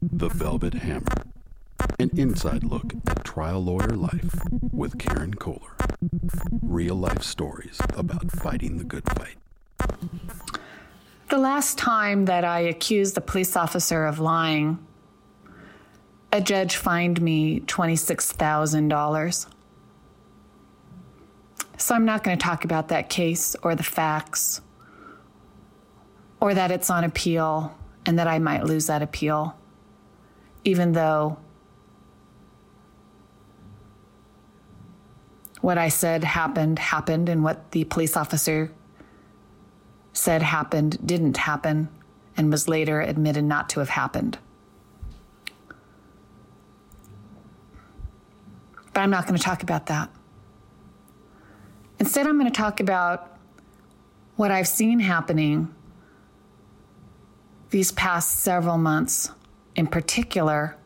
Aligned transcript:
The 0.00 0.28
Velvet 0.28 0.74
Hammer. 0.74 1.24
An 1.98 2.10
inside 2.16 2.62
look 2.62 2.92
at 3.06 3.24
trial 3.24 3.64
lawyer 3.64 3.88
life 3.88 4.34
with 4.72 4.98
Karen 4.98 5.34
Koehler. 5.34 5.72
Real 6.62 6.94
life 6.94 7.22
stories 7.22 7.80
about 7.96 8.30
fighting 8.30 8.78
the 8.78 8.84
good 8.84 9.02
fight. 9.10 9.36
The 11.28 11.38
last 11.38 11.76
time 11.76 12.26
that 12.26 12.44
I 12.44 12.60
accused 12.60 13.16
a 13.16 13.20
police 13.20 13.56
officer 13.56 14.04
of 14.06 14.18
lying, 14.20 14.78
a 16.32 16.40
judge 16.40 16.76
fined 16.76 17.20
me 17.20 17.60
$26,000. 17.60 19.46
So 21.78 21.94
I'm 21.94 22.04
not 22.04 22.22
going 22.22 22.38
to 22.38 22.42
talk 22.42 22.64
about 22.64 22.88
that 22.88 23.08
case 23.08 23.56
or 23.62 23.74
the 23.74 23.82
facts 23.82 24.60
or 26.40 26.54
that 26.54 26.70
it's 26.70 26.90
on 26.90 27.04
appeal 27.04 27.76
and 28.10 28.18
that 28.18 28.26
I 28.26 28.40
might 28.40 28.64
lose 28.64 28.88
that 28.88 29.02
appeal, 29.02 29.56
even 30.64 30.94
though 30.94 31.38
what 35.60 35.78
I 35.78 35.90
said 35.90 36.24
happened, 36.24 36.80
happened, 36.80 37.28
and 37.28 37.44
what 37.44 37.70
the 37.70 37.84
police 37.84 38.16
officer 38.16 38.72
said 40.12 40.42
happened 40.42 40.98
didn't 41.06 41.36
happen 41.36 41.88
and 42.36 42.50
was 42.50 42.66
later 42.66 43.00
admitted 43.00 43.44
not 43.44 43.68
to 43.68 43.78
have 43.78 43.90
happened. 43.90 44.38
But 48.92 49.02
I'm 49.02 49.10
not 49.10 49.28
going 49.28 49.38
to 49.38 49.44
talk 49.44 49.62
about 49.62 49.86
that. 49.86 50.10
Instead, 52.00 52.26
I'm 52.26 52.40
going 52.40 52.50
to 52.50 52.58
talk 52.58 52.80
about 52.80 53.38
what 54.34 54.50
I've 54.50 54.66
seen 54.66 54.98
happening 54.98 55.72
these 57.70 57.92
past 57.92 58.40
several 58.40 58.78
months, 58.78 59.30
in 59.76 59.86
particular, 59.86 60.76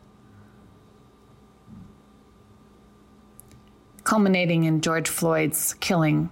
culminating 4.03 4.63
in 4.63 4.81
George 4.81 5.09
Floyd's 5.09 5.73
killing, 5.75 6.29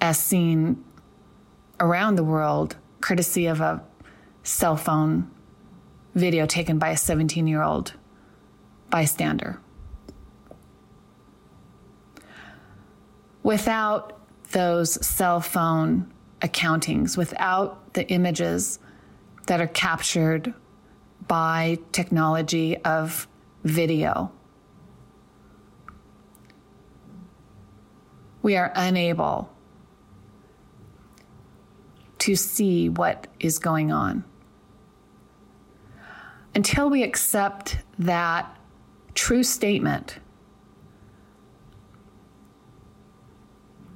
as 0.00 0.18
seen 0.18 0.84
around 1.80 2.16
the 2.16 2.24
world, 2.24 2.76
courtesy 3.00 3.46
of 3.46 3.60
a 3.60 3.82
cell 4.42 4.76
phone 4.76 5.30
video 6.14 6.46
taken 6.46 6.78
by 6.78 6.90
a 6.90 6.96
17 6.96 7.46
year 7.46 7.62
old 7.62 7.94
bystander. 8.90 9.60
Without 13.42 14.20
those 14.50 15.04
cell 15.06 15.40
phone 15.40 16.12
accountings, 16.42 17.16
without 17.16 17.94
the 17.94 18.06
images 18.10 18.78
that 19.48 19.62
are 19.62 19.66
captured 19.66 20.52
by 21.26 21.78
technology 21.92 22.76
of 22.84 23.26
video, 23.64 24.30
we 28.42 28.56
are 28.56 28.70
unable 28.74 29.50
to 32.18 32.36
see 32.36 32.90
what 32.90 33.26
is 33.40 33.58
going 33.58 33.90
on. 33.90 34.22
Until 36.54 36.90
we 36.90 37.02
accept 37.02 37.78
that 37.98 38.54
true 39.14 39.42
statement, 39.42 40.18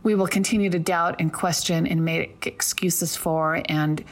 we 0.02 0.14
will 0.14 0.26
continue 0.26 0.70
to 0.70 0.78
doubt 0.78 1.16
and 1.18 1.30
question 1.30 1.86
and 1.86 2.04
make 2.04 2.46
excuses 2.46 3.16
for 3.16 3.62
and 3.66 4.02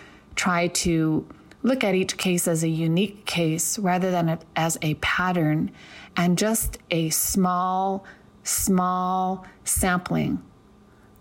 try 0.40 0.68
to 0.68 1.26
look 1.62 1.84
at 1.84 1.94
each 1.94 2.16
case 2.16 2.48
as 2.48 2.62
a 2.62 2.68
unique 2.68 3.26
case 3.26 3.78
rather 3.78 4.10
than 4.10 4.38
as 4.56 4.78
a 4.80 4.94
pattern 4.94 5.70
and 6.16 6.38
just 6.38 6.78
a 6.90 7.10
small, 7.10 8.06
small 8.42 9.44
sampling 9.64 10.42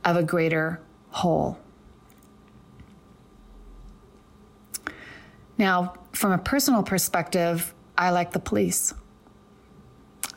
of 0.06 0.16
a 0.16 0.24
greater 0.24 0.80
whole. 1.10 1.60
Now, 5.58 5.96
from 6.14 6.32
a 6.32 6.38
personal 6.38 6.82
perspective, 6.82 7.74
I 7.98 8.12
like 8.12 8.32
the 8.32 8.40
police. 8.40 8.94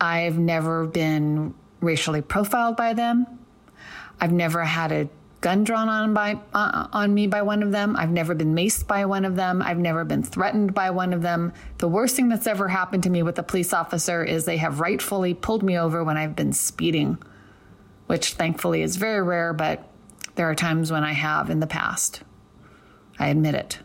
I've 0.00 0.40
never 0.40 0.86
been 0.86 1.54
racially 1.80 2.20
profiled 2.20 2.76
by 2.76 2.94
them. 2.94 3.28
I've 4.20 4.32
never 4.32 4.64
had 4.64 4.90
a 4.90 5.08
gun 5.42 5.64
drawn 5.64 5.88
on 5.88 6.14
by 6.14 6.40
uh, 6.54 6.86
on 6.92 7.12
me 7.12 7.26
by 7.26 7.42
one 7.42 7.62
of 7.62 7.72
them. 7.72 7.96
I've 7.96 8.10
never 8.10 8.34
been 8.34 8.54
maced 8.54 8.86
by 8.86 9.04
one 9.04 9.26
of 9.26 9.36
them. 9.36 9.60
I've 9.60 9.76
never 9.78 10.04
been 10.04 10.22
threatened 10.22 10.72
by 10.72 10.90
one 10.90 11.12
of 11.12 11.20
them. 11.20 11.52
The 11.78 11.88
worst 11.88 12.16
thing 12.16 12.28
that's 12.30 12.46
ever 12.46 12.68
happened 12.68 13.02
to 13.02 13.10
me 13.10 13.22
with 13.22 13.38
a 13.38 13.42
police 13.42 13.74
officer 13.74 14.24
is 14.24 14.44
they 14.44 14.56
have 14.56 14.80
rightfully 14.80 15.34
pulled 15.34 15.62
me 15.62 15.76
over 15.76 16.02
when 16.02 16.16
I've 16.16 16.36
been 16.36 16.52
speeding, 16.52 17.18
which 18.06 18.34
thankfully 18.34 18.82
is 18.82 18.96
very 18.96 19.20
rare, 19.20 19.52
but 19.52 19.90
there 20.36 20.48
are 20.48 20.54
times 20.54 20.92
when 20.92 21.02
I 21.04 21.12
have 21.12 21.50
in 21.50 21.60
the 21.60 21.66
past. 21.66 22.22
I 23.18 23.28
admit 23.28 23.56
it. 23.56 23.80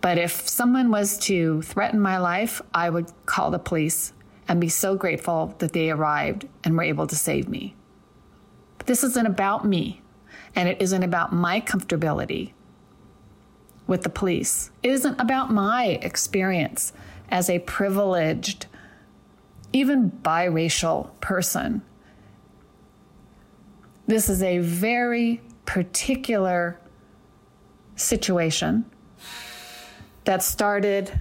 But 0.00 0.16
if 0.18 0.48
someone 0.48 0.90
was 0.90 1.18
to 1.18 1.60
threaten 1.62 2.00
my 2.00 2.16
life, 2.16 2.62
I 2.72 2.88
would 2.88 3.12
call 3.26 3.50
the 3.50 3.58
police 3.58 4.12
and 4.48 4.60
be 4.60 4.68
so 4.68 4.94
grateful 4.94 5.54
that 5.58 5.72
they 5.72 5.90
arrived 5.90 6.46
and 6.64 6.76
were 6.76 6.84
able 6.84 7.06
to 7.08 7.16
save 7.16 7.48
me. 7.48 7.74
This 8.86 9.04
isn't 9.04 9.26
about 9.26 9.64
me, 9.64 10.02
and 10.54 10.68
it 10.68 10.80
isn't 10.80 11.02
about 11.02 11.32
my 11.32 11.60
comfortability 11.60 12.52
with 13.86 14.02
the 14.02 14.08
police. 14.08 14.70
It 14.82 14.90
isn't 14.90 15.20
about 15.20 15.52
my 15.52 15.98
experience 16.02 16.92
as 17.28 17.50
a 17.50 17.58
privileged, 17.60 18.66
even 19.72 20.10
biracial 20.10 21.10
person. 21.20 21.82
This 24.06 24.28
is 24.28 24.42
a 24.42 24.58
very 24.58 25.40
particular 25.66 26.80
situation 27.94 28.84
that 30.24 30.42
started 30.42 31.20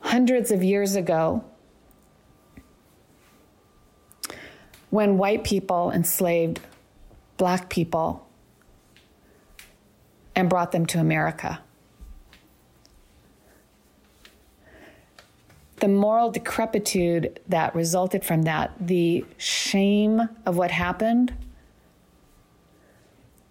hundreds 0.00 0.50
of 0.50 0.62
years 0.62 0.94
ago 0.94 1.44
when 4.90 5.18
white 5.18 5.44
people 5.44 5.90
enslaved 5.90 6.60
black 7.36 7.68
people 7.68 8.26
and 10.34 10.48
brought 10.48 10.72
them 10.72 10.86
to 10.86 10.98
America. 10.98 11.60
The 15.80 15.88
moral 15.88 16.30
decrepitude 16.30 17.40
that 17.48 17.74
resulted 17.74 18.24
from 18.24 18.42
that, 18.42 18.72
the 18.80 19.24
shame 19.36 20.28
of 20.44 20.56
what 20.56 20.70
happened, 20.70 21.34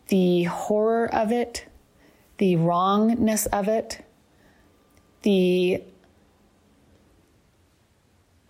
the 0.09 0.43
horror 0.43 1.13
of 1.13 1.31
it, 1.31 1.65
the 2.37 2.55
wrongness 2.57 3.45
of 3.47 3.67
it, 3.67 4.05
the 5.21 5.83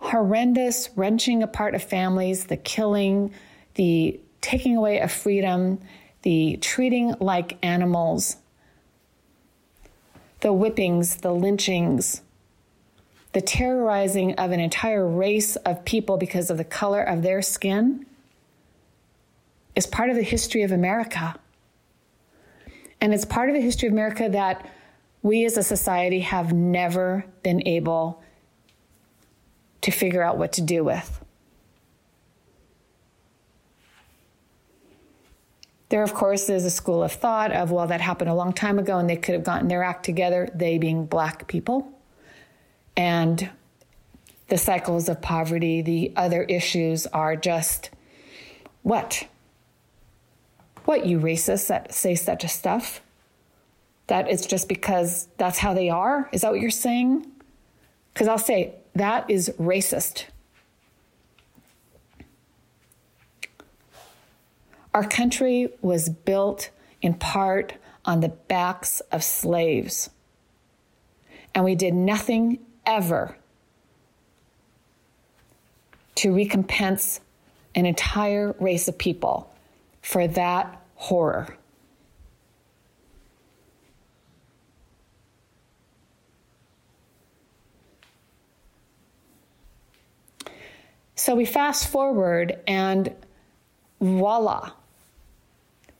horrendous 0.08 0.88
wrenching 0.96 1.42
apart 1.42 1.74
of 1.74 1.82
families, 1.82 2.46
the 2.46 2.56
killing, 2.56 3.32
the 3.74 4.18
taking 4.40 4.76
away 4.76 5.00
of 5.00 5.12
freedom, 5.12 5.78
the 6.22 6.58
treating 6.62 7.14
like 7.20 7.58
animals, 7.62 8.36
the 10.40 10.52
whippings, 10.52 11.16
the 11.16 11.32
lynchings, 11.32 12.22
the 13.32 13.40
terrorizing 13.40 14.34
of 14.36 14.50
an 14.50 14.60
entire 14.60 15.06
race 15.06 15.56
of 15.56 15.84
people 15.84 16.16
because 16.16 16.48
of 16.48 16.56
the 16.56 16.64
color 16.64 17.02
of 17.02 17.22
their 17.22 17.42
skin 17.42 18.06
is 19.76 19.86
part 19.86 20.08
of 20.08 20.16
the 20.16 20.22
history 20.22 20.62
of 20.62 20.72
America. 20.72 21.38
And 23.00 23.12
it's 23.12 23.24
part 23.24 23.48
of 23.48 23.54
the 23.54 23.60
history 23.60 23.88
of 23.88 23.92
America 23.92 24.28
that 24.30 24.68
we 25.22 25.44
as 25.44 25.56
a 25.56 25.62
society 25.62 26.20
have 26.20 26.52
never 26.52 27.26
been 27.42 27.66
able 27.68 28.22
to 29.88 29.96
figure 29.96 30.22
out 30.22 30.36
what 30.36 30.52
to 30.52 30.60
do 30.60 30.84
with. 30.84 31.24
There, 35.88 36.02
of 36.02 36.12
course, 36.12 36.50
is 36.50 36.66
a 36.66 36.70
school 36.70 37.02
of 37.02 37.12
thought 37.12 37.52
of, 37.52 37.70
well, 37.70 37.86
that 37.86 38.02
happened 38.02 38.28
a 38.28 38.34
long 38.34 38.52
time 38.52 38.78
ago 38.78 38.98
and 38.98 39.08
they 39.08 39.16
could 39.16 39.34
have 39.34 39.44
gotten 39.44 39.68
their 39.68 39.82
act 39.82 40.04
together, 40.04 40.50
they 40.54 40.76
being 40.76 41.06
black 41.06 41.48
people. 41.48 41.90
And 42.98 43.48
the 44.48 44.58
cycles 44.58 45.08
of 45.08 45.22
poverty, 45.22 45.80
the 45.80 46.12
other 46.16 46.42
issues 46.42 47.06
are 47.06 47.34
just 47.34 47.88
what? 48.82 49.26
What, 50.84 51.06
you 51.06 51.18
racists 51.18 51.68
that 51.68 51.94
say 51.94 52.14
such 52.14 52.46
stuff? 52.48 53.00
That 54.08 54.28
it's 54.28 54.44
just 54.44 54.68
because 54.68 55.28
that's 55.38 55.56
how 55.56 55.72
they 55.72 55.88
are? 55.88 56.28
Is 56.32 56.42
that 56.42 56.50
what 56.50 56.60
you're 56.60 56.70
saying? 56.70 57.26
Because 58.12 58.28
I'll 58.28 58.36
say 58.36 58.74
that 59.00 59.28
is 59.30 59.52
racist. 59.58 60.24
Our 64.94 65.06
country 65.06 65.70
was 65.80 66.08
built 66.08 66.70
in 67.02 67.14
part 67.14 67.74
on 68.04 68.20
the 68.20 68.28
backs 68.28 69.00
of 69.12 69.22
slaves. 69.22 70.10
And 71.54 71.64
we 71.64 71.74
did 71.74 71.94
nothing 71.94 72.58
ever 72.86 73.36
to 76.16 76.34
recompense 76.34 77.20
an 77.74 77.86
entire 77.86 78.56
race 78.58 78.88
of 78.88 78.98
people 78.98 79.54
for 80.02 80.26
that 80.26 80.82
horror. 80.96 81.56
So 91.18 91.34
we 91.34 91.46
fast 91.46 91.88
forward 91.88 92.60
and 92.68 93.12
voila, 94.00 94.70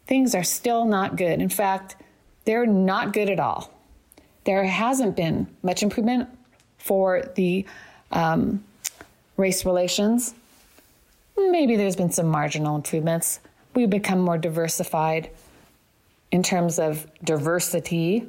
things 0.07 0.33
are 0.37 0.45
still 0.45 0.85
not 0.85 1.17
good. 1.17 1.41
In 1.41 1.49
fact, 1.49 1.97
they're 2.45 2.67
not 2.67 3.13
good 3.13 3.29
at 3.29 3.41
all. 3.41 3.75
There 4.45 4.63
hasn't 4.63 5.17
been 5.17 5.49
much 5.65 5.83
improvement 5.83 6.29
for 6.79 7.25
the 7.35 7.67
um, 8.13 8.63
race 9.37 9.65
relations. 9.65 10.35
Maybe 11.37 11.75
there's 11.75 11.97
been 11.97 12.13
some 12.13 12.29
marginal 12.29 12.77
improvements. 12.77 13.41
We've 13.75 13.91
become 13.91 14.21
more 14.21 14.39
diversified 14.39 15.31
in 16.31 16.45
terms 16.45 16.79
of 16.79 17.09
diversity 17.25 18.25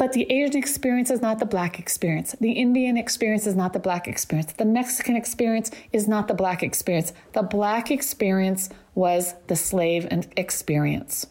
but 0.00 0.14
the 0.14 0.24
Asian 0.32 0.56
experience 0.56 1.10
is 1.10 1.20
not 1.20 1.40
the 1.40 1.44
black 1.44 1.78
experience. 1.78 2.34
The 2.40 2.52
Indian 2.52 2.96
experience 2.96 3.46
is 3.46 3.54
not 3.54 3.74
the 3.74 3.78
black 3.78 4.08
experience. 4.08 4.50
The 4.54 4.64
Mexican 4.64 5.14
experience 5.14 5.70
is 5.92 6.08
not 6.08 6.26
the 6.26 6.32
black 6.32 6.62
experience. 6.62 7.12
The 7.34 7.42
black 7.42 7.90
experience 7.90 8.70
was 8.94 9.34
the 9.48 9.56
slave 9.56 10.08
experience. 10.38 11.26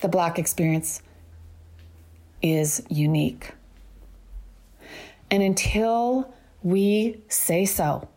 The 0.00 0.08
black 0.08 0.40
experience 0.40 1.02
is 2.42 2.84
unique. 2.88 3.52
And 5.30 5.40
until 5.40 6.34
we 6.64 7.20
say 7.28 7.64
so, 7.64 8.08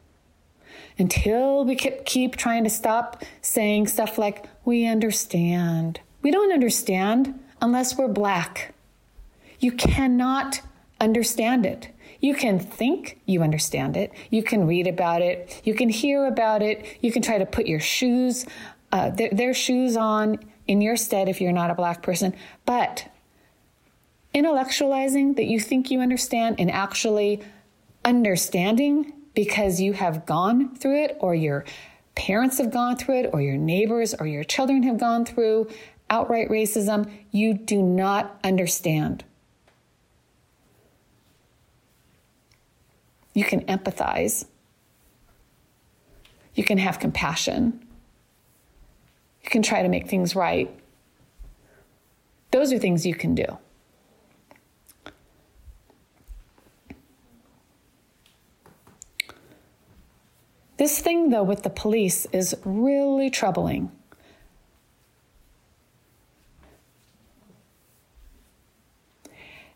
until 0.98 1.64
we 1.64 1.76
keep 1.76 2.36
trying 2.36 2.64
to 2.64 2.72
stop 2.72 3.24
saying 3.44 3.86
stuff 3.86 4.18
like, 4.18 4.48
we 4.66 4.88
understand, 4.88 6.00
we 6.24 6.32
don't 6.32 6.52
understand 6.52 7.40
unless 7.66 7.98
we're 7.98 8.08
black. 8.08 8.76
You 9.60 9.72
cannot 9.72 10.62
understand 11.02 11.66
it. 11.66 11.90
You 12.22 12.36
can 12.36 12.60
think 12.60 13.20
you 13.26 13.42
understand 13.42 13.98
it. 13.98 14.14
You 14.30 14.44
can 14.44 14.68
read 14.68 14.86
about 14.86 15.24
it. 15.24 15.62
You 15.64 15.74
can 15.74 15.90
hear 15.90 16.28
about 16.28 16.62
it. 16.62 16.86
You 17.02 17.12
can 17.12 17.24
try 17.24 17.40
to 17.40 17.46
put 17.46 17.66
your 17.66 17.80
shoes, 17.80 18.46
uh, 18.92 19.10
their, 19.10 19.30
their 19.32 19.54
shoes 19.56 19.98
on 19.98 20.38
in 20.68 20.80
your 20.80 20.96
stead 20.96 21.28
if 21.28 21.42
you're 21.42 21.52
not 21.52 21.72
a 21.72 21.76
black 21.76 22.04
person. 22.04 22.36
But 22.66 23.12
intellectualizing 24.34 25.36
that 25.38 25.46
you 25.46 25.60
think 25.60 25.90
you 25.90 26.02
understand 26.02 26.58
and 26.60 26.70
actually 26.70 27.42
understanding 28.04 29.12
because 29.34 29.82
you 29.82 29.94
have 29.94 30.28
gone 30.28 30.76
through 30.76 31.04
it 31.04 31.18
or 31.20 31.34
your 31.34 31.66
parents 32.14 32.60
have 32.60 32.72
gone 32.72 32.96
through 32.96 33.22
it 33.22 33.30
or 33.34 33.42
your 33.42 33.58
neighbors 33.58 34.14
or 34.14 34.28
your 34.28 34.44
children 34.44 34.84
have 34.84 35.00
gone 35.00 35.26
through 35.26 35.68
outright 36.10 36.50
racism, 36.50 37.12
you 37.32 37.54
do 37.54 37.82
not 37.82 38.40
understand. 38.44 39.24
You 43.34 43.44
can 43.44 43.62
empathize. 43.66 44.46
You 46.54 46.64
can 46.64 46.78
have 46.78 47.00
compassion. 47.00 47.86
You 49.44 49.50
can 49.50 49.62
try 49.62 49.84
to 49.84 49.90
make 49.90 50.08
things 50.08 50.36
right. 50.36 50.74
Those 52.52 52.72
are 52.72 52.80
things 52.80 53.06
you 53.06 53.14
can 53.14 53.36
do. 53.36 53.46
This 60.78 61.00
thing, 61.00 61.30
though, 61.30 61.44
with 61.44 61.64
the 61.64 61.70
police 61.70 62.26
is 62.32 62.56
really 62.66 63.30
troubling. 63.30 63.92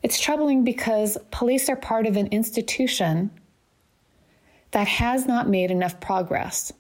It's 0.10 0.20
troubling 0.20 0.64
because 0.64 1.20
police 1.30 1.70
are 1.70 1.76
part 1.76 2.08
of 2.08 2.18
an 2.18 2.30
institution 2.32 3.30
that 4.72 4.88
has 4.88 5.28
not 5.28 5.48
made 5.48 5.70
enough 5.70 6.00
progress. 6.00 6.74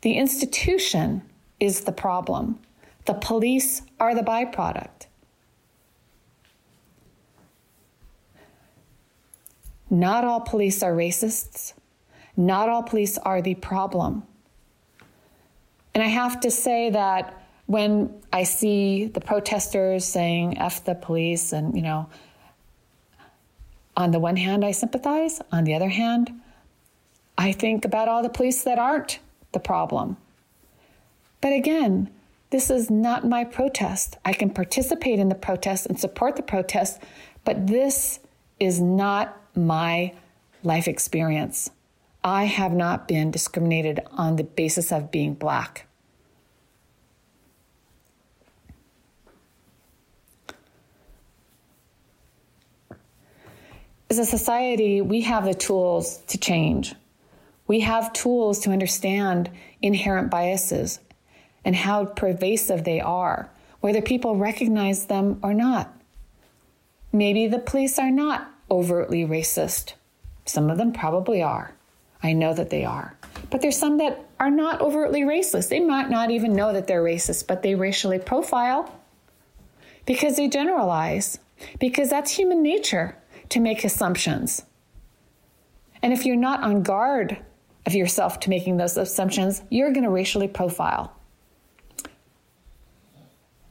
The 0.00 0.14
institution 0.14 1.22
is 1.60 1.82
the 1.82 1.92
problem. 1.92 2.58
The 3.04 3.14
police 3.14 3.82
are 4.00 4.12
the 4.12 4.22
byproduct. 4.22 5.06
Not 9.88 10.24
all 10.24 10.40
police 10.40 10.82
are 10.82 10.92
racists. 10.92 11.74
Not 12.36 12.68
all 12.68 12.82
police 12.82 13.16
are 13.18 13.40
the 13.40 13.54
problem. 13.54 14.24
And 16.00 16.08
I 16.08 16.12
have 16.12 16.40
to 16.40 16.50
say 16.50 16.88
that 16.88 17.44
when 17.66 18.22
I 18.32 18.44
see 18.44 19.08
the 19.08 19.20
protesters 19.20 20.06
saying 20.06 20.56
F 20.56 20.82
the 20.82 20.94
police, 20.94 21.52
and, 21.52 21.76
you 21.76 21.82
know, 21.82 22.08
on 23.98 24.10
the 24.10 24.18
one 24.18 24.36
hand, 24.36 24.64
I 24.64 24.70
sympathize. 24.70 25.42
On 25.52 25.64
the 25.64 25.74
other 25.74 25.90
hand, 25.90 26.32
I 27.36 27.52
think 27.52 27.84
about 27.84 28.08
all 28.08 28.22
the 28.22 28.30
police 28.30 28.62
that 28.62 28.78
aren't 28.78 29.18
the 29.52 29.60
problem. 29.60 30.16
But 31.42 31.52
again, 31.52 32.08
this 32.48 32.70
is 32.70 32.90
not 32.90 33.28
my 33.28 33.44
protest. 33.44 34.16
I 34.24 34.32
can 34.32 34.48
participate 34.48 35.18
in 35.18 35.28
the 35.28 35.34
protest 35.34 35.84
and 35.84 36.00
support 36.00 36.36
the 36.36 36.42
protest, 36.42 36.98
but 37.44 37.66
this 37.66 38.20
is 38.58 38.80
not 38.80 39.38
my 39.54 40.14
life 40.62 40.88
experience. 40.88 41.68
I 42.24 42.44
have 42.44 42.72
not 42.72 43.06
been 43.06 43.30
discriminated 43.30 44.00
on 44.12 44.36
the 44.36 44.44
basis 44.44 44.92
of 44.92 45.10
being 45.10 45.34
black. 45.34 45.86
As 54.10 54.18
a 54.18 54.24
society, 54.24 55.00
we 55.00 55.20
have 55.20 55.44
the 55.44 55.54
tools 55.54 56.16
to 56.26 56.36
change. 56.36 56.96
We 57.68 57.78
have 57.80 58.12
tools 58.12 58.58
to 58.60 58.72
understand 58.72 59.48
inherent 59.80 60.32
biases 60.32 60.98
and 61.64 61.76
how 61.76 62.06
pervasive 62.06 62.82
they 62.82 63.00
are, 63.00 63.48
whether 63.78 64.02
people 64.02 64.34
recognize 64.34 65.06
them 65.06 65.38
or 65.44 65.54
not. 65.54 65.96
Maybe 67.12 67.46
the 67.46 67.60
police 67.60 68.00
are 68.00 68.10
not 68.10 68.50
overtly 68.68 69.24
racist. 69.24 69.92
Some 70.44 70.70
of 70.70 70.78
them 70.78 70.92
probably 70.92 71.40
are. 71.40 71.72
I 72.20 72.32
know 72.32 72.52
that 72.52 72.70
they 72.70 72.84
are. 72.84 73.16
But 73.48 73.62
there's 73.62 73.78
some 73.78 73.98
that 73.98 74.26
are 74.40 74.50
not 74.50 74.80
overtly 74.80 75.20
racist. 75.20 75.68
They 75.68 75.78
might 75.78 76.10
not 76.10 76.32
even 76.32 76.56
know 76.56 76.72
that 76.72 76.88
they're 76.88 77.04
racist, 77.04 77.46
but 77.46 77.62
they 77.62 77.76
racially 77.76 78.18
profile 78.18 78.92
because 80.04 80.36
they 80.36 80.48
generalize, 80.48 81.38
because 81.78 82.10
that's 82.10 82.32
human 82.32 82.60
nature 82.64 83.14
to 83.50 83.60
make 83.60 83.84
assumptions. 83.84 84.64
And 86.02 86.12
if 86.12 86.24
you're 86.24 86.36
not 86.36 86.62
on 86.62 86.82
guard 86.82 87.38
of 87.86 87.94
yourself 87.94 88.40
to 88.40 88.50
making 88.50 88.76
those 88.76 88.96
assumptions, 88.96 89.62
you're 89.70 89.92
going 89.92 90.04
to 90.04 90.10
racially 90.10 90.48
profile. 90.48 91.14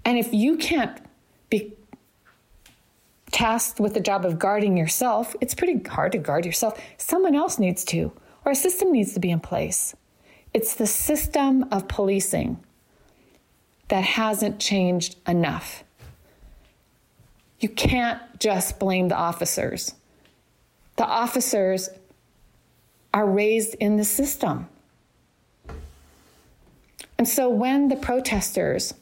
And 0.06 0.18
if 0.18 0.34
you 0.34 0.58
can't 0.58 1.00
be 1.50 1.74
tasked 3.32 3.80
with 3.80 3.94
the 3.94 4.00
job 4.00 4.26
of 4.26 4.40
guarding 4.40 4.78
yourself, 4.78 5.36
it's 5.42 5.54
pretty 5.54 5.88
hard 5.88 6.12
to 6.14 6.18
guard 6.18 6.46
yourself. 6.46 6.82
Someone 6.98 7.36
else 7.36 7.60
needs 7.60 7.84
to, 7.86 8.12
or 8.46 8.52
a 8.52 8.56
system 8.56 8.92
needs 8.92 9.14
to 9.14 9.20
be 9.20 9.32
in 9.32 9.40
place. 9.40 9.96
It's 10.54 10.76
the 10.76 10.88
system 10.88 11.66
of 11.72 11.88
policing 11.88 12.64
that 13.90 14.04
hasn't 14.04 14.60
changed 14.60 15.18
enough. 15.28 15.84
You 17.60 17.70
can't 17.70 18.22
just 18.40 18.80
blame 18.80 19.10
the 19.10 19.18
officers. 19.18 19.94
The 20.96 21.06
officers 21.06 21.90
are 23.14 23.26
raised 23.26 23.76
in 23.76 23.98
the 23.98 24.06
system. 24.06 24.68
And 27.18 27.28
so 27.28 27.50
when 27.50 27.90
the 27.90 27.98
protesters 27.98 28.94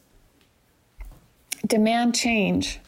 demand 1.65 2.15
change, 2.15 2.79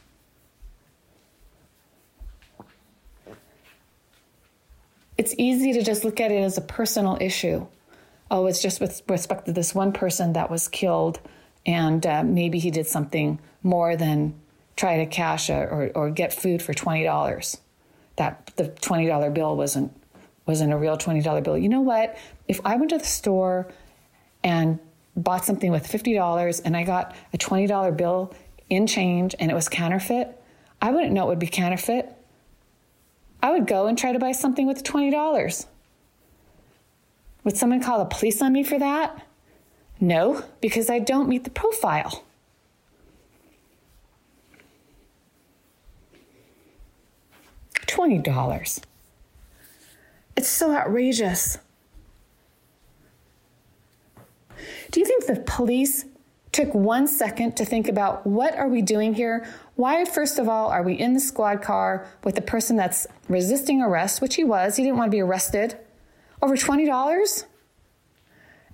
it's 5.17 5.35
easy 5.37 5.73
to 5.73 5.83
just 5.83 6.03
look 6.03 6.19
at 6.19 6.31
it 6.31 6.41
as 6.41 6.57
a 6.57 6.61
personal 6.61 7.17
issue. 7.21 7.67
Oh, 8.31 8.47
it's 8.47 8.61
just 8.61 8.79
with 8.79 9.03
respect 9.07 9.45
to 9.45 9.51
this 9.51 9.75
one 9.75 9.91
person 9.91 10.33
that 10.33 10.49
was 10.49 10.67
killed, 10.67 11.19
and 11.65 12.05
uh, 12.05 12.23
maybe 12.23 12.57
he 12.57 12.71
did 12.71 12.87
something 12.87 13.39
more 13.61 13.95
than 13.95 14.33
try 14.79 14.97
to 14.97 15.05
cash 15.05 15.49
a, 15.49 15.65
or, 15.65 15.91
or 15.93 16.09
get 16.09 16.31
food 16.31 16.61
for 16.61 16.73
$20. 16.73 17.57
that 18.15 18.49
the 18.55 18.69
$20 18.69 19.33
bill 19.33 19.57
wasn't 19.57 19.93
wasn't 20.45 20.73
a 20.73 20.77
real 20.77 20.97
$20 20.97 21.43
bill. 21.43 21.57
You 21.57 21.69
know 21.69 21.81
what? 21.81 22.17
If 22.47 22.59
I 22.65 22.75
went 22.77 22.89
to 22.89 22.97
the 22.97 23.05
store 23.05 23.67
and 24.43 24.79
bought 25.15 25.45
something 25.45 25.69
with 25.69 25.85
$50 25.85 26.61
and 26.65 26.75
I 26.75 26.83
got 26.83 27.15
a 27.33 27.37
$20 27.37 27.95
bill 27.95 28.33
in 28.67 28.87
change 28.87 29.35
and 29.37 29.51
it 29.51 29.53
was 29.53 29.69
counterfeit, 29.69 30.41
I 30.81 30.89
wouldn't 30.91 31.11
know 31.11 31.25
it 31.25 31.27
would 31.27 31.39
be 31.39 31.47
counterfeit. 31.47 32.11
I 33.43 33.51
would 33.51 33.67
go 33.67 33.85
and 33.85 33.95
try 33.95 34.11
to 34.11 34.17
buy 34.17 34.31
something 34.31 34.65
with 34.65 34.83
$20. 34.83 35.67
Would 37.43 37.57
someone 37.57 37.83
call 37.83 37.99
the 37.99 38.05
police 38.05 38.41
on 38.41 38.53
me 38.53 38.63
for 38.63 38.79
that? 38.79 39.27
No, 39.99 40.43
because 40.61 40.89
I 40.89 40.97
don't 40.97 41.29
meet 41.29 41.43
the 41.43 41.51
profile. 41.51 42.23
$20. 47.89 48.83
It's 50.35 50.47
so 50.47 50.71
outrageous. 50.71 51.57
Do 54.91 54.99
you 54.99 55.05
think 55.05 55.25
the 55.25 55.43
police 55.45 56.05
took 56.51 56.73
one 56.73 57.07
second 57.07 57.55
to 57.57 57.65
think 57.65 57.87
about 57.87 58.25
what 58.25 58.55
are 58.55 58.67
we 58.67 58.81
doing 58.81 59.13
here? 59.13 59.47
Why, 59.75 60.05
first 60.05 60.39
of 60.39 60.47
all, 60.47 60.69
are 60.69 60.83
we 60.83 60.93
in 60.93 61.13
the 61.13 61.19
squad 61.19 61.61
car 61.61 62.07
with 62.23 62.35
the 62.35 62.41
person 62.41 62.75
that's 62.75 63.07
resisting 63.27 63.81
arrest, 63.81 64.21
which 64.21 64.35
he 64.35 64.43
was? 64.43 64.75
He 64.75 64.83
didn't 64.83 64.97
want 64.97 65.11
to 65.11 65.15
be 65.15 65.21
arrested. 65.21 65.77
Over 66.41 66.55
$20? 66.55 67.45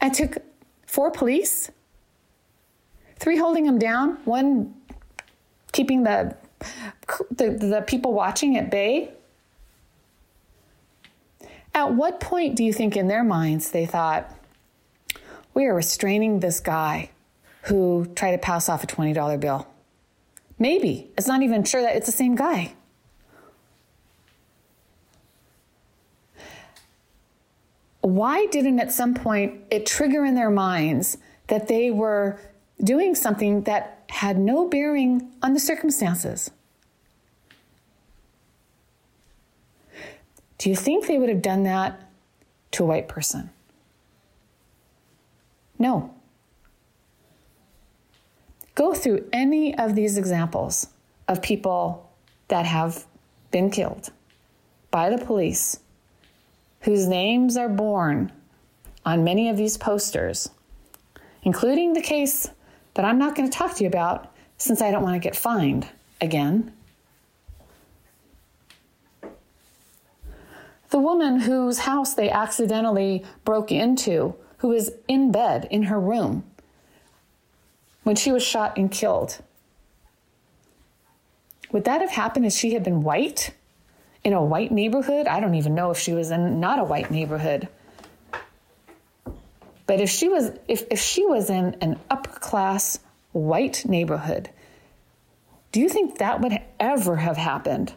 And 0.01 0.13
took 0.13 0.37
four 0.85 1.11
police, 1.11 1.71
three 3.17 3.37
holding 3.37 3.65
him 3.65 3.79
down, 3.79 4.17
one 4.25 4.73
keeping 5.71 6.03
the, 6.03 6.35
the, 7.37 7.51
the 7.51 7.83
people 7.85 8.13
watching 8.13 8.57
at 8.57 8.69
bay. 8.69 9.11
At 11.73 11.93
what 11.93 12.19
point 12.19 12.55
do 12.55 12.63
you 12.63 12.71
think 12.71 12.95
in 12.95 13.07
their 13.07 13.23
minds 13.23 13.71
they 13.71 13.85
thought, 13.85 14.31
we 15.53 15.65
are 15.65 15.75
restraining 15.75 16.39
this 16.39 16.59
guy 16.59 17.09
who 17.63 18.05
tried 18.15 18.31
to 18.31 18.37
pass 18.37 18.69
off 18.69 18.83
a 18.83 18.87
$20 18.87 19.39
bill? 19.39 19.67
Maybe. 20.57 21.11
It's 21.17 21.27
not 21.27 21.41
even 21.41 21.63
sure 21.63 21.81
that 21.81 21.95
it's 21.95 22.05
the 22.05 22.11
same 22.11 22.35
guy. 22.35 22.73
Why 28.01 28.45
didn't 28.45 28.79
at 28.79 28.91
some 28.93 29.15
point 29.15 29.61
it 29.71 29.85
trigger 29.85 30.23
in 30.23 30.35
their 30.35 30.51
minds 30.51 31.17
that 31.47 31.67
they 31.67 31.91
were 31.91 32.39
doing 32.83 33.15
something 33.15 33.63
that 33.63 34.03
had 34.09 34.37
no 34.37 34.67
bearing 34.67 35.31
on 35.41 35.53
the 35.53 35.59
circumstances? 35.59 36.51
Do 40.65 40.71
you 40.71 40.75
think 40.75 41.05
they 41.05 41.19
would 41.19 41.29
have 41.29 41.43
done 41.43 41.61
that 41.65 42.09
to 42.71 42.81
a 42.81 42.87
white 42.87 43.07
person? 43.07 43.51
No. 45.77 46.11
Go 48.73 48.95
through 48.95 49.29
any 49.31 49.77
of 49.77 49.93
these 49.93 50.17
examples 50.17 50.87
of 51.27 51.43
people 51.43 52.09
that 52.47 52.65
have 52.65 53.05
been 53.51 53.69
killed 53.69 54.11
by 54.89 55.11
the 55.11 55.23
police, 55.23 55.81
whose 56.81 57.05
names 57.05 57.57
are 57.57 57.69
borne 57.69 58.31
on 59.05 59.23
many 59.23 59.49
of 59.49 59.57
these 59.57 59.77
posters, 59.77 60.49
including 61.43 61.93
the 61.93 62.01
case 62.01 62.49
that 62.95 63.05
I'm 63.05 63.19
not 63.19 63.35
going 63.35 63.47
to 63.47 63.55
talk 63.55 63.75
to 63.75 63.83
you 63.83 63.87
about 63.87 64.33
since 64.57 64.81
I 64.81 64.89
don't 64.89 65.03
want 65.03 65.13
to 65.13 65.19
get 65.19 65.35
fined 65.35 65.87
again. 66.21 66.73
The 70.95 71.01
woman 71.01 71.41
whose 71.41 71.79
house 71.79 72.13
they 72.13 72.29
accidentally 72.29 73.25
broke 73.43 73.69
into, 73.69 74.33
who 74.59 74.69
was 74.69 74.91
in 75.09 75.29
bed 75.29 75.67
in 75.69 75.83
her 75.83 75.99
room 75.99 76.45
when 78.03 78.15
she 78.15 78.31
was 78.31 78.41
shot 78.41 78.77
and 78.77 78.89
killed. 78.89 79.39
Would 81.73 81.83
that 81.83 81.99
have 81.99 82.11
happened 82.11 82.45
if 82.45 82.53
she 82.53 82.75
had 82.75 82.85
been 82.85 83.03
white 83.03 83.53
in 84.23 84.31
a 84.31 84.41
white 84.41 84.71
neighborhood? 84.71 85.27
I 85.27 85.41
don't 85.41 85.55
even 85.55 85.75
know 85.75 85.91
if 85.91 85.99
she 85.99 86.13
was 86.13 86.31
in 86.31 86.61
not 86.61 86.79
a 86.79 86.85
white 86.85 87.11
neighborhood. 87.11 87.67
But 89.87 89.99
if 89.99 90.09
she 90.09 90.29
was 90.29 90.51
if, 90.69 90.85
if 90.89 91.01
she 91.01 91.25
was 91.25 91.49
in 91.49 91.75
an 91.81 91.99
upper 92.09 92.39
class 92.39 92.99
white 93.33 93.83
neighborhood, 93.85 94.49
do 95.73 95.81
you 95.81 95.89
think 95.89 96.19
that 96.19 96.39
would 96.39 96.57
ever 96.79 97.17
have 97.17 97.35
happened? 97.35 97.93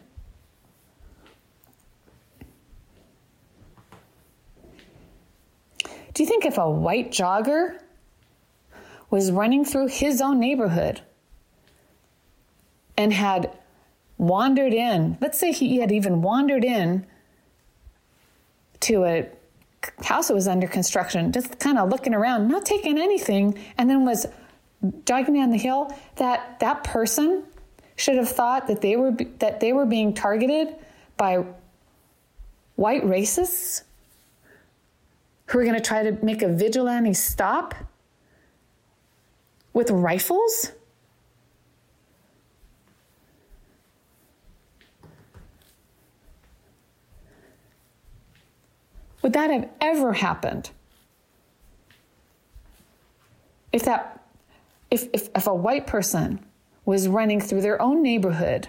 Do 6.19 6.23
you 6.23 6.27
think 6.27 6.45
if 6.45 6.57
a 6.57 6.69
white 6.69 7.11
jogger 7.11 7.79
was 9.09 9.31
running 9.31 9.63
through 9.63 9.87
his 9.87 10.19
own 10.19 10.37
neighborhood 10.37 10.99
and 12.97 13.13
had 13.13 13.57
wandered 14.17 14.73
in, 14.73 15.17
let's 15.21 15.39
say 15.39 15.53
he 15.53 15.77
had 15.77 15.93
even 15.93 16.21
wandered 16.21 16.65
in 16.65 17.07
to 18.81 19.05
a 19.05 19.29
house 20.03 20.27
that 20.27 20.33
was 20.33 20.45
under 20.45 20.67
construction, 20.67 21.31
just 21.31 21.57
kind 21.57 21.79
of 21.79 21.87
looking 21.87 22.13
around, 22.13 22.49
not 22.49 22.65
taking 22.65 22.97
anything, 22.97 23.57
and 23.77 23.89
then 23.89 24.03
was 24.03 24.25
jogging 25.05 25.35
down 25.35 25.51
the 25.51 25.57
hill, 25.57 25.97
that 26.17 26.59
that 26.59 26.83
person 26.83 27.45
should 27.95 28.17
have 28.17 28.27
thought 28.27 28.67
that 28.67 28.81
they 28.81 28.97
were 28.97 29.11
that 29.37 29.61
they 29.61 29.71
were 29.71 29.85
being 29.85 30.13
targeted 30.13 30.75
by 31.15 31.45
white 32.75 33.05
racists 33.05 33.83
who 35.49 35.57
are 35.57 35.63
going 35.63 35.75
to 35.75 35.81
try 35.81 36.03
to 36.03 36.11
make 36.23 36.43
a 36.43 36.47
vigilante 36.47 37.13
stop 37.13 37.73
with 39.73 39.89
rifles? 39.89 40.73
Would 49.23 49.33
that 49.33 49.49
have 49.49 49.69
ever 49.81 50.13
happened? 50.13 50.69
If 53.71 53.83
that 53.85 54.23
if, 54.91 55.07
if, 55.13 55.29
if 55.35 55.47
a 55.47 55.53
white 55.53 55.87
person 55.87 56.45
was 56.85 57.07
running 57.07 57.41
through 57.41 57.61
their 57.61 57.79
own 57.81 58.01
neighborhood 58.01 58.67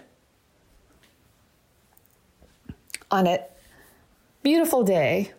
on 3.10 3.26
a 3.26 3.40
beautiful 4.42 4.82
day 4.82 5.32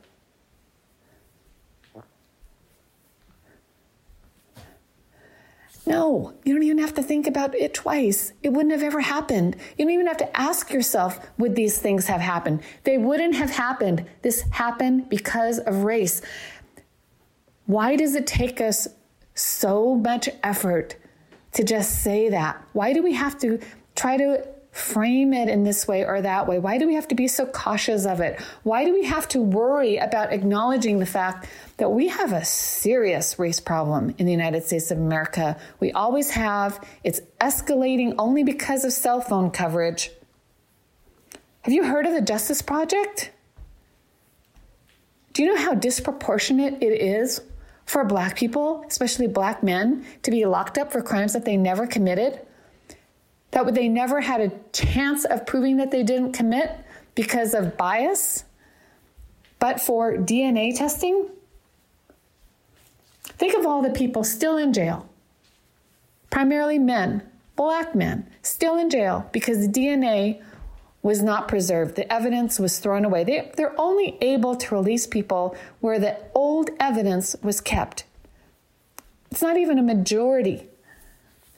No, 5.91 6.33
you 6.45 6.53
don't 6.53 6.63
even 6.63 6.77
have 6.77 6.93
to 6.93 7.03
think 7.03 7.27
about 7.27 7.53
it 7.53 7.73
twice. 7.73 8.31
It 8.41 8.53
wouldn't 8.53 8.71
have 8.71 8.81
ever 8.81 9.01
happened. 9.01 9.57
You 9.77 9.83
don't 9.83 9.93
even 9.93 10.07
have 10.07 10.17
to 10.17 10.39
ask 10.39 10.71
yourself, 10.71 11.19
would 11.37 11.53
these 11.53 11.79
things 11.79 12.07
have 12.07 12.21
happened? 12.21 12.61
They 12.85 12.97
wouldn't 12.97 13.35
have 13.35 13.49
happened. 13.49 14.05
This 14.21 14.43
happened 14.51 15.09
because 15.09 15.59
of 15.59 15.83
race. 15.83 16.21
Why 17.65 17.97
does 17.97 18.15
it 18.15 18.25
take 18.25 18.61
us 18.61 18.87
so 19.33 19.95
much 19.95 20.29
effort 20.43 20.95
to 21.53 21.63
just 21.65 22.01
say 22.03 22.29
that? 22.29 22.63
Why 22.71 22.93
do 22.93 23.03
we 23.03 23.13
have 23.13 23.37
to 23.39 23.59
try 23.93 24.15
to 24.15 24.47
frame 24.71 25.33
it 25.33 25.49
in 25.49 25.63
this 25.63 25.89
way 25.89 26.05
or 26.05 26.21
that 26.21 26.47
way? 26.47 26.57
Why 26.57 26.77
do 26.77 26.87
we 26.87 26.95
have 26.95 27.07
to 27.09 27.15
be 27.15 27.27
so 27.27 27.45
cautious 27.45 28.05
of 28.05 28.21
it? 28.21 28.39
Why 28.63 28.85
do 28.85 28.93
we 28.93 29.03
have 29.03 29.27
to 29.29 29.41
worry 29.41 29.97
about 29.97 30.31
acknowledging 30.31 30.99
the 30.99 31.05
fact 31.05 31.49
that 31.81 31.89
we 31.89 32.09
have 32.09 32.31
a 32.31 32.45
serious 32.45 33.39
race 33.39 33.59
problem 33.59 34.13
in 34.19 34.27
the 34.27 34.31
United 34.31 34.63
States 34.63 34.91
of 34.91 34.99
America? 34.99 35.57
We 35.79 35.91
always 35.91 36.29
have. 36.29 36.79
It's 37.03 37.21
escalating 37.41 38.13
only 38.19 38.43
because 38.43 38.85
of 38.85 38.93
cell 38.93 39.19
phone 39.19 39.49
coverage. 39.49 40.11
Have 41.63 41.73
you 41.73 41.83
heard 41.83 42.05
of 42.05 42.13
the 42.13 42.21
Justice 42.21 42.61
Project? 42.61 43.31
Do 45.33 45.41
you 45.41 45.51
know 45.51 45.59
how 45.59 45.73
disproportionate 45.73 46.83
it 46.83 47.01
is 47.01 47.41
for 47.87 48.05
black 48.05 48.37
people, 48.37 48.85
especially 48.87 49.25
black 49.25 49.63
men, 49.63 50.05
to 50.21 50.29
be 50.29 50.45
locked 50.45 50.77
up 50.77 50.91
for 50.91 51.01
crimes 51.01 51.33
that 51.33 51.45
they 51.45 51.57
never 51.57 51.87
committed? 51.87 52.41
that 53.49 53.73
they 53.73 53.89
never 53.89 54.21
had 54.21 54.39
a 54.39 54.51
chance 54.71 55.25
of 55.25 55.47
proving 55.47 55.77
that 55.77 55.89
they 55.89 56.03
didn't 56.03 56.33
commit 56.33 56.77
because 57.15 57.55
of 57.55 57.75
bias, 57.75 58.45
but 59.57 59.81
for 59.81 60.13
DNA 60.13 60.77
testing? 60.77 61.27
Think 63.41 63.57
of 63.57 63.65
all 63.65 63.81
the 63.81 63.89
people 63.89 64.23
still 64.23 64.55
in 64.55 64.71
jail, 64.71 65.09
primarily 66.29 66.77
men, 66.77 67.23
black 67.55 67.95
men, 67.95 68.29
still 68.43 68.77
in 68.77 68.87
jail 68.87 69.27
because 69.31 69.65
the 69.65 69.67
DNA 69.67 70.39
was 71.01 71.23
not 71.23 71.47
preserved. 71.47 71.95
The 71.95 72.13
evidence 72.13 72.59
was 72.59 72.77
thrown 72.77 73.03
away. 73.03 73.23
They, 73.23 73.51
they're 73.57 73.73
only 73.81 74.15
able 74.21 74.55
to 74.57 74.75
release 74.75 75.07
people 75.07 75.57
where 75.79 75.97
the 75.97 76.17
old 76.35 76.69
evidence 76.79 77.35
was 77.41 77.61
kept. 77.61 78.03
It's 79.31 79.41
not 79.41 79.57
even 79.57 79.79
a 79.79 79.81
majority 79.81 80.67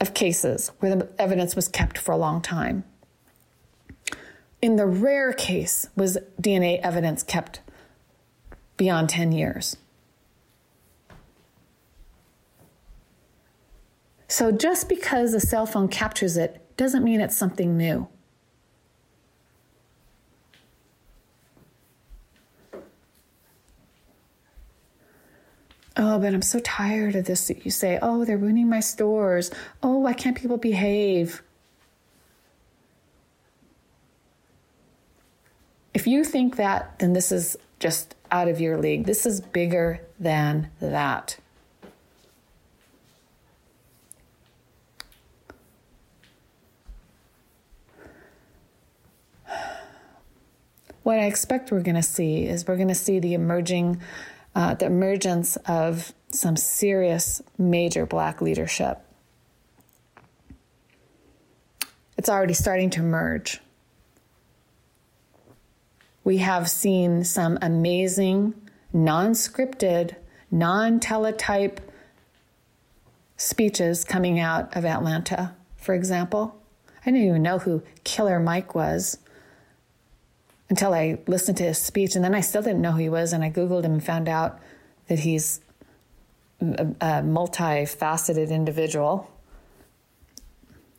of 0.00 0.14
cases 0.14 0.72
where 0.78 0.96
the 0.96 1.10
evidence 1.18 1.54
was 1.54 1.68
kept 1.68 1.98
for 1.98 2.12
a 2.12 2.16
long 2.16 2.40
time. 2.40 2.84
In 4.62 4.76
the 4.76 4.86
rare 4.86 5.34
case, 5.34 5.90
was 5.94 6.16
DNA 6.40 6.80
evidence 6.80 7.22
kept 7.22 7.60
beyond 8.78 9.10
10 9.10 9.32
years. 9.32 9.76
So 14.28 14.50
just 14.50 14.88
because 14.88 15.34
a 15.34 15.40
cell 15.40 15.66
phone 15.66 15.88
captures 15.88 16.36
it 16.36 16.60
doesn't 16.76 17.04
mean 17.04 17.20
it's 17.20 17.36
something 17.36 17.76
new. 17.76 18.08
Oh, 25.96 26.18
but 26.18 26.34
I'm 26.34 26.42
so 26.42 26.58
tired 26.58 27.14
of 27.14 27.26
this. 27.26 27.46
That 27.46 27.64
you 27.64 27.70
say, 27.70 27.98
oh, 28.02 28.24
they're 28.24 28.36
ruining 28.36 28.68
my 28.68 28.80
stores. 28.80 29.50
Oh, 29.82 29.98
why 29.98 30.12
can't 30.12 30.36
people 30.36 30.56
behave? 30.56 31.42
If 35.92 36.08
you 36.08 36.24
think 36.24 36.56
that, 36.56 36.98
then 36.98 37.12
this 37.12 37.30
is 37.30 37.56
just 37.78 38.16
out 38.32 38.48
of 38.48 38.60
your 38.60 38.78
league. 38.78 39.04
This 39.04 39.24
is 39.24 39.40
bigger 39.40 40.00
than 40.18 40.70
that. 40.80 41.38
What 51.04 51.20
I 51.20 51.26
expect 51.26 51.70
we're 51.70 51.80
going 51.80 51.94
to 51.94 52.02
see 52.02 52.46
is 52.46 52.66
we're 52.66 52.76
going 52.76 52.88
to 52.88 52.94
see 52.94 53.20
the 53.20 53.34
emerging, 53.34 54.00
uh, 54.56 54.74
the 54.74 54.86
emergence 54.86 55.56
of 55.66 56.12
some 56.30 56.56
serious 56.56 57.40
major 57.56 58.04
black 58.04 58.40
leadership. 58.40 58.98
It's 62.18 62.28
already 62.28 62.54
starting 62.54 62.90
to 62.90 63.00
emerge 63.00 63.60
we 66.24 66.38
have 66.38 66.68
seen 66.70 67.22
some 67.22 67.58
amazing, 67.60 68.54
non 68.92 69.32
scripted, 69.32 70.16
non 70.50 70.98
teletype 70.98 71.80
speeches 73.36 74.04
coming 74.04 74.40
out 74.40 74.74
of 74.74 74.86
Atlanta, 74.86 75.54
for 75.76 75.94
example. 75.94 76.60
I 77.02 77.10
didn't 77.10 77.28
even 77.28 77.42
know 77.42 77.58
who 77.58 77.82
Killer 78.04 78.40
Mike 78.40 78.74
was 78.74 79.18
until 80.70 80.94
I 80.94 81.18
listened 81.26 81.58
to 81.58 81.64
his 81.64 81.78
speech, 81.78 82.16
and 82.16 82.24
then 82.24 82.34
I 82.34 82.40
still 82.40 82.62
didn't 82.62 82.80
know 82.80 82.92
who 82.92 82.98
he 82.98 83.08
was, 83.08 83.32
and 83.32 83.44
I 83.44 83.50
Googled 83.50 83.84
him 83.84 83.92
and 83.92 84.04
found 84.04 84.28
out 84.28 84.58
that 85.08 85.20
he's 85.20 85.60
a, 86.60 86.86
a 87.00 87.22
multifaceted 87.22 88.50
individual 88.50 89.30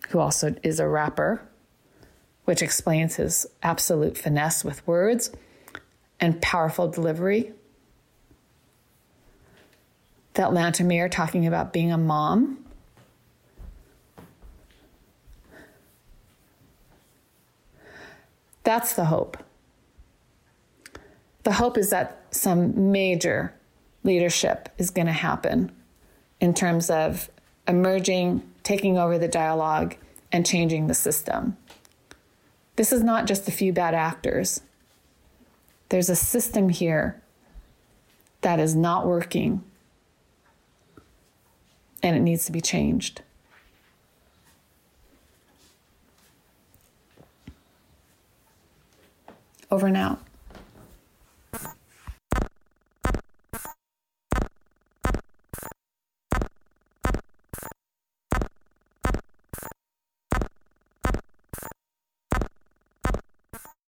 who 0.09 0.19
also 0.19 0.55
is 0.63 0.79
a 0.79 0.87
rapper 0.87 1.41
which 2.45 2.61
explains 2.61 3.15
his 3.15 3.45
absolute 3.63 4.17
finesse 4.17 4.63
with 4.63 4.85
words 4.87 5.31
and 6.19 6.41
powerful 6.41 6.87
delivery. 6.87 7.51
The 10.35 10.43
Atlanta 10.43 10.83
mayor 10.83 11.09
talking 11.09 11.47
about 11.47 11.73
being 11.73 11.91
a 11.91 11.97
mom. 11.97 12.63
That's 18.63 18.93
the 18.93 19.05
hope. 19.05 19.37
The 21.45 21.53
hope 21.53 21.77
is 21.77 21.91
that 21.91 22.23
some 22.31 22.91
major 22.91 23.53
leadership 24.03 24.67
is 24.79 24.89
going 24.89 25.05
to 25.05 25.13
happen 25.13 25.71
in 26.41 26.55
terms 26.55 26.89
of 26.89 27.29
emerging, 27.67 28.41
taking 28.63 28.97
over 28.97 29.19
the 29.19 29.27
dialogue, 29.27 29.95
and 30.31 30.43
changing 30.43 30.87
the 30.87 30.95
system. 30.95 31.55
This 32.77 32.91
is 32.91 33.03
not 33.03 33.27
just 33.27 33.47
a 33.47 33.51
few 33.51 33.71
bad 33.71 33.93
actors. 33.93 34.61
There's 35.89 36.09
a 36.09 36.15
system 36.15 36.69
here 36.69 37.21
that 38.41 38.59
is 38.59 38.75
not 38.75 39.05
working 39.05 39.63
and 42.01 42.15
it 42.15 42.21
needs 42.21 42.45
to 42.47 42.51
be 42.51 42.59
changed. 42.59 43.21
Over 49.69 49.95
out. 49.95 50.24